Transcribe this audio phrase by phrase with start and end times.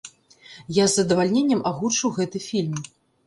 [0.77, 2.81] Я з задавальненнем агучыў гэты фільм.